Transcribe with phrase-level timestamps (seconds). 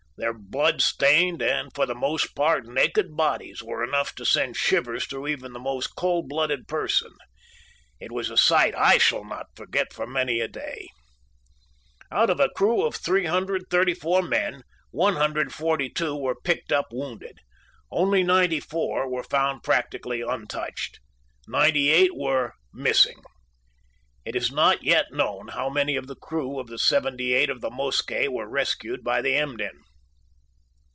[0.17, 5.07] Their blood stained and, for the most part, naked bodies were enough to send shivers
[5.07, 7.11] through even the most cold blooded person.
[7.99, 10.89] It was a sight I shall not forget for many a day.
[12.11, 14.61] Out of a crew of 334 men
[14.91, 17.39] 142 were picked up wounded.
[17.89, 20.99] Only 94 were found practically untouched.
[21.47, 23.23] Ninety eight were "missing."
[24.23, 27.71] It is not yet known how many of the crew of the 78 of the
[27.71, 29.79] Mosquet were rescued by the Emden.